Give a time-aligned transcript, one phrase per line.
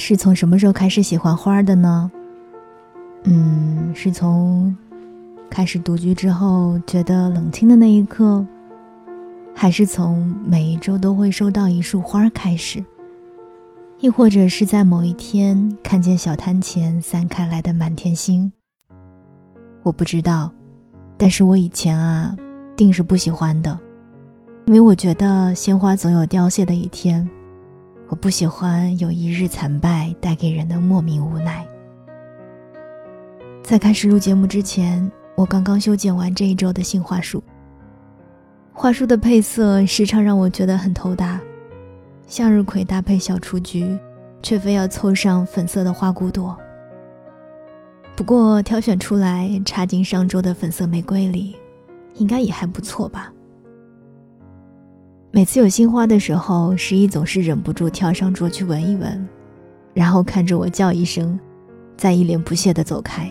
[0.00, 2.08] 是从什么时候开始喜欢花的呢？
[3.24, 4.74] 嗯，是从
[5.50, 8.46] 开始独居之后觉得冷清的那一刻，
[9.52, 12.82] 还是从每一周都会收到一束花开始？
[13.98, 18.52] 亦或者是在某一天看见小摊前散开来的满天星？
[19.82, 20.52] 我不知道，
[21.16, 22.36] 但是我以前啊，
[22.76, 23.76] 定是不喜欢的，
[24.66, 27.28] 因为我觉得鲜花总有凋谢的一天，
[28.08, 31.66] 我不喜欢有一日惨败带给人的莫名无奈。
[33.62, 37.42] 在开始录节目之前，我刚刚修剪完这一周的新花束。
[38.72, 41.38] 花束的配色时常让我觉得很头大。
[42.26, 43.98] 向日葵搭配小雏菊，
[44.42, 46.56] 却非要凑上粉色的花骨朵。
[48.16, 51.56] 不过挑选出来插进上周的粉色玫瑰里，
[52.14, 53.32] 应该也还不错吧。
[55.30, 59.28] 每次有新花的时候，十一总是忍不住跳上桌去闻一闻，
[59.92, 61.38] 然后看着我叫一声，
[61.96, 63.30] 再一脸不屑地走开，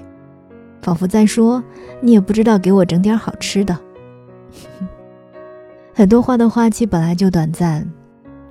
[0.81, 1.63] 仿佛在说
[1.99, 3.77] ：“你也不知道给我整点好吃的。
[5.93, 7.87] ”很多花的花期本来就短暂。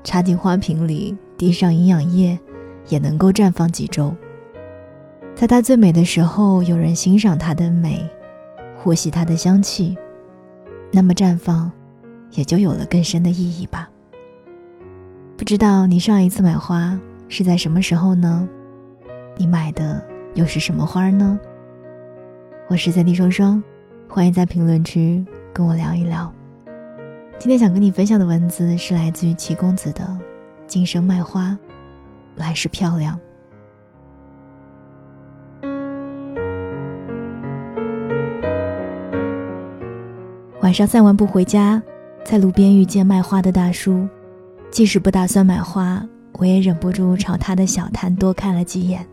[0.02, 2.38] 插进花瓶里，滴上营养液，
[2.88, 4.14] 也能够绽放几周。
[5.34, 8.08] 在它最美的时候，有人欣赏它的美，
[8.76, 9.98] 呼吸它的香气，
[10.92, 11.72] 那么绽放，
[12.36, 13.90] 也就有了更深的意义吧。
[15.36, 18.48] 不知道你上一次买花是在什么时候呢？
[19.36, 20.02] 你买的
[20.34, 21.38] 又是什么花呢？
[22.68, 23.62] 我是三弟双双，
[24.08, 26.32] 欢迎在评论区跟我聊一聊。
[27.38, 30.04] 今天想跟你分享的文字是来自于齐公子的
[30.66, 31.56] 《今生卖花，
[32.36, 33.14] 来世漂亮》。
[40.62, 41.80] 晚上散完步回家，
[42.26, 44.04] 在路边遇见卖花的大叔，
[44.68, 49.06] 即使不打算买花，我也忍不住朝他的小摊多看了几眼。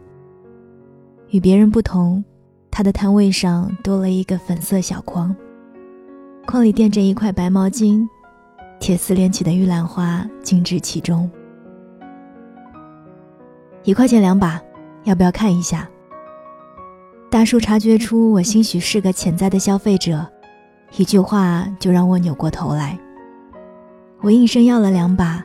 [1.30, 2.23] 与别人不同，
[2.72, 5.33] 他的摊位上多了一个粉色小筐。
[6.48, 8.04] 筐里垫着一块白毛巾，
[8.80, 11.30] 铁丝连起的玉兰花静置其中。
[13.83, 14.60] 一块钱两把，
[15.04, 15.87] 要不要看一下？
[17.30, 20.26] 大叔察觉出我兴许是个潜在的消费者，
[20.98, 22.99] 一句话就让我扭过头来。
[24.23, 25.44] 我应声要了两把，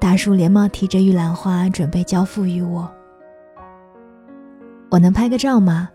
[0.00, 2.90] 大叔连忙提着玉兰花准备交付于我。
[4.90, 5.88] 我能拍个照吗？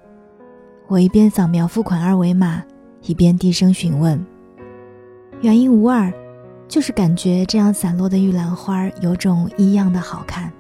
[0.88, 2.64] 我一边扫描付款二维码。
[3.08, 4.26] 一边低声询问，
[5.42, 6.12] 原因无二，
[6.68, 10.52] 就是感觉这样散落的玉兰花有种异样的好看。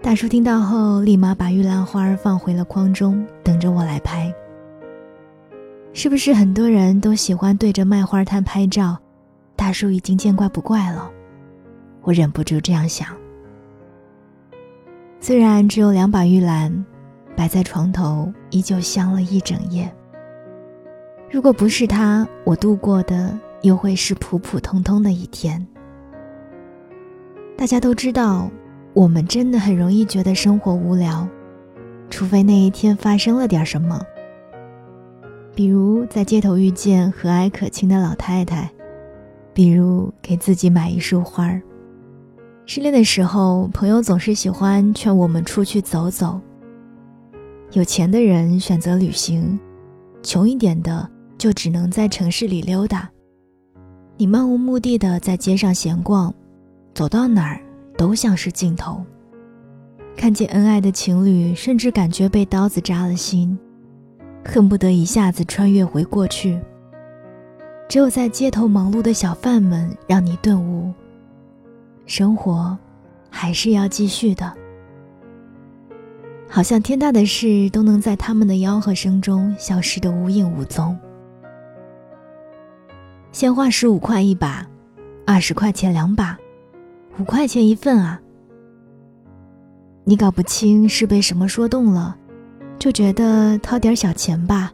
[0.00, 4.32] 大叔听到后，立马把玉兰花放回了筐中，等着我来拍。
[5.92, 8.96] 是不是很多人都喜欢对着卖花摊拍照？
[9.58, 11.10] 大叔已经见怪不怪了，
[12.02, 13.08] 我忍不住这样想。
[15.18, 16.86] 虽然只有两把玉兰，
[17.36, 19.92] 摆在床头，依旧香了一整夜。
[21.28, 25.66] 如果不是他，我度过的又会是普普通通的一天。
[27.56, 28.48] 大家都知道，
[28.94, 31.26] 我们真的很容易觉得生活无聊，
[32.08, 34.00] 除非那一天发生了点什么。
[35.52, 38.70] 比如在街头遇见和蔼可亲的老太太，
[39.58, 41.60] 比如给自己买一束花儿。
[42.64, 46.40] 失恋的时候，朋友总是喜欢劝我们出去走走。
[47.72, 49.58] 有钱的人选择旅行，
[50.22, 51.10] 穷一点的。
[51.36, 53.08] 就只能在城市里溜达，
[54.16, 56.34] 你漫无目的的在街上闲逛，
[56.94, 57.60] 走到哪儿
[57.96, 59.04] 都像是尽头。
[60.16, 63.56] 看见恩爱的情侣，甚至感觉被刀子扎了心，
[64.44, 66.60] 恨不得一下子穿越回过去。
[67.88, 70.92] 只有在街头忙碌的小贩们，让你顿悟：
[72.04, 72.76] 生活
[73.30, 74.52] 还是要继续的。
[76.50, 80.98] 好像天大的事都能在他们的吆喝声中消失得无影无踪。
[83.32, 84.66] 鲜花十五块一把，
[85.26, 86.38] 二十块钱两把，
[87.18, 88.20] 五块钱一份啊！
[90.04, 92.16] 你搞不清是被什么说动了，
[92.78, 94.72] 就觉得掏点小钱吧，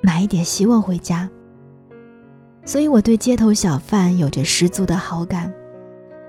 [0.00, 1.28] 买一点希望回家。
[2.66, 5.50] 所以我对街头小贩有着十足的好感，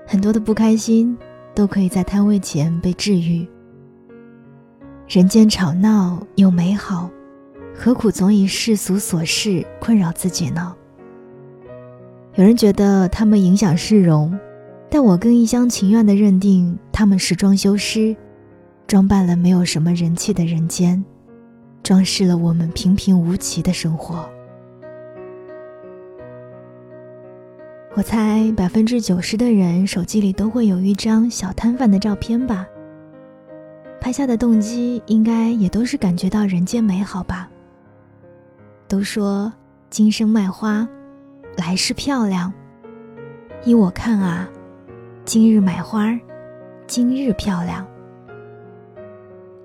[0.06, 1.18] 很多的不开心
[1.52, 3.44] 都可以在摊位前被治愈。
[5.08, 7.10] 人间吵闹又美好，
[7.74, 10.72] 何苦总以世俗琐事困扰自己呢？
[12.36, 14.38] 有人觉得他们影响市容，
[14.88, 18.14] 但我更一厢情愿地认定他们是装修师，
[18.86, 21.04] 装扮了没有什么人气的人间，
[21.82, 24.24] 装饰了我们平平无奇的生活。
[27.98, 32.64] 我猜百分之九十的人手机里都会有一张小摊贩的照片吧，
[34.00, 37.50] 拍下的动机应该也都是感觉到人间美好吧。
[38.86, 39.52] 都说
[39.90, 40.88] 今生卖花，
[41.56, 42.52] 来世漂亮。
[43.64, 44.48] 依我看啊，
[45.24, 46.16] 今日买花，
[46.86, 47.84] 今日漂亮。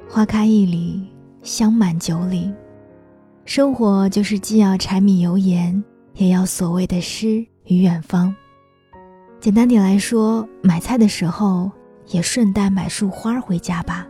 [0.09, 1.07] 花开一里，
[1.43, 2.51] 香满九里。
[3.45, 5.83] 生活就是既要柴米油盐，
[6.15, 8.35] 也要所谓的诗与远方。
[9.39, 11.71] 简单点来说，买菜的时候
[12.07, 14.07] 也顺带买束花回家吧。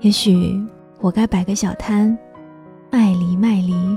[0.00, 0.60] 也许。
[1.00, 2.18] 我该摆个小摊，
[2.90, 3.96] 卖梨卖梨，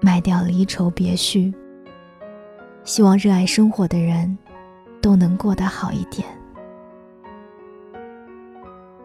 [0.00, 1.52] 卖掉离愁别绪。
[2.82, 4.38] 希望热爱生活的人，
[5.02, 6.26] 都能过得好一点。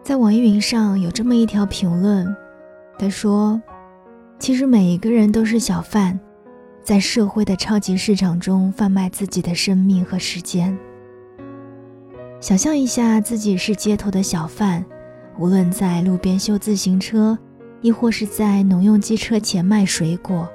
[0.02, 2.34] 在网易云上有这么一条评论，
[2.98, 3.60] 他说
[4.40, 6.18] ：“其实每一个人都是小贩，
[6.86, 10.78] 在社会的超级市场中贩卖自己的生命和时间。
[12.40, 14.84] 想象一下，自己是街头的小贩。”
[15.36, 17.36] 无论在路边修自行车，
[17.80, 20.48] 亦或是在农用机车前卖水果，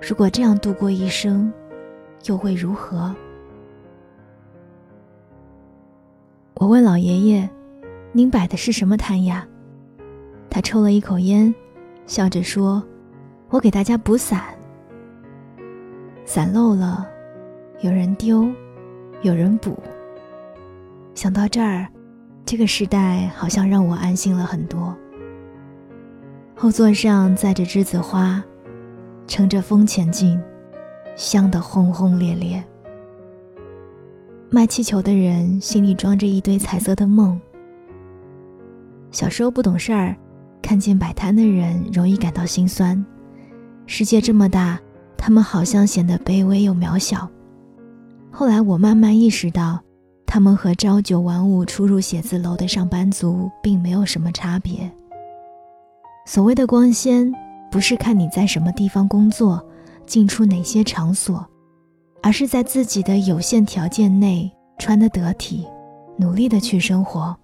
[0.00, 1.52] 如果这样度过一生，
[2.24, 3.14] 又会如何？
[6.54, 7.48] 我问老爷爷
[8.12, 9.46] ：“您摆的是什么摊呀？”
[10.48, 11.54] 他抽了一口烟，
[12.06, 12.82] 笑着说
[13.50, 14.51] ：“我给大家补伞。
[16.24, 17.06] 伞漏了，
[17.80, 18.48] 有人丢，
[19.22, 19.78] 有人补。
[21.14, 21.86] 想到这儿。”
[22.44, 24.94] 这个时代好像让我安心了很多。
[26.56, 28.42] 后座上载着栀子花，
[29.26, 30.38] 乘着风前进，
[31.14, 32.62] 香得轰轰烈烈。
[34.50, 37.40] 卖气球的人心里装着一堆彩色的梦。
[39.12, 40.14] 小时候不懂事儿，
[40.60, 43.02] 看见摆摊的人容易感到心酸。
[43.86, 44.78] 世界这么大，
[45.24, 47.30] 他们好像显得卑微又渺小。
[48.32, 49.80] 后来我慢慢意识到。
[50.26, 54.90] 他们和朝九晚五出入写字楼的上班族并没有什么差别。
[56.24, 57.30] 所谓的光鲜，
[57.70, 59.62] 不是看你在什么地方工作，
[60.06, 61.46] 进出哪些场所，
[62.22, 65.66] 而是在自己的有限条件内穿得得体，
[66.16, 67.36] 努力的去生活。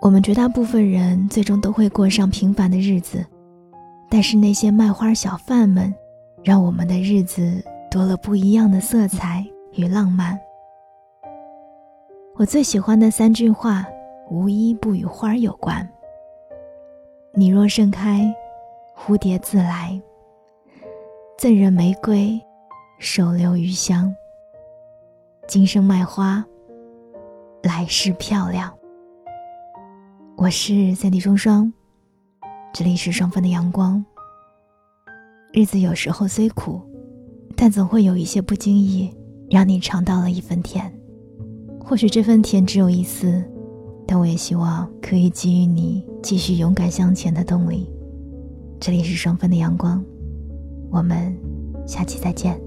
[0.00, 3.26] 我们绝大部分人最终都会过上平凡的日子，
[4.16, 5.94] 但是那些卖花小贩们，
[6.42, 10.40] 让我们的日子多了不一样的色彩与浪漫。
[12.36, 13.84] 我最喜欢的三句话，
[14.30, 15.86] 无一不与花有关。
[17.34, 18.34] 你若盛开，
[18.96, 20.00] 蝴蝶自来。
[21.36, 22.40] 赠人玫瑰，
[22.98, 24.10] 手留余香。
[25.46, 26.42] 今生卖花，
[27.62, 28.74] 来世漂亮。
[30.38, 31.70] 我是三弟双双，
[32.78, 34.04] 这里是双份的阳光。
[35.50, 36.78] 日子有时候虽苦，
[37.56, 39.10] 但总会有一些不经意，
[39.48, 40.92] 让你尝到了一份甜。
[41.80, 43.42] 或许这份甜只有一丝，
[44.06, 47.88] 但我也希望可以给予你继续勇敢向前的动力。
[48.78, 50.04] 这里是双份的阳光，
[50.90, 51.34] 我们
[51.86, 52.60] 下期再见。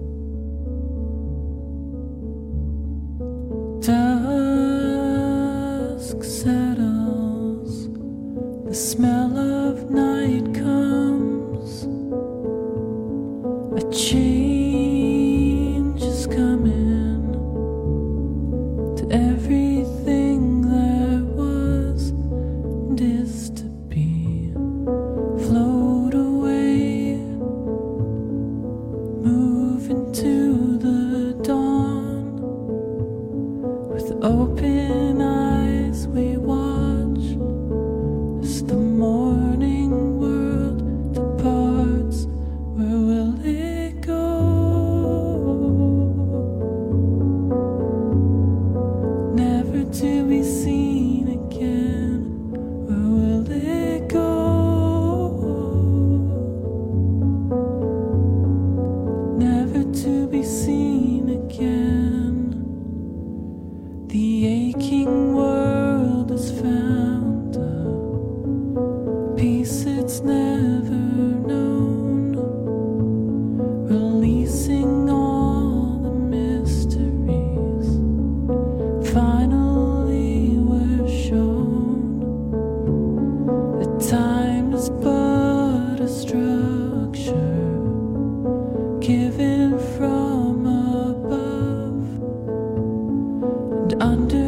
[94.02, 94.39] under